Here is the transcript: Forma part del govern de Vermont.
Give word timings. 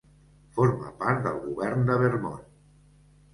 Forma 0.55 0.87
part 1.03 1.21
del 1.27 1.37
govern 1.43 1.85
de 1.91 1.99
Vermont. 2.05 2.41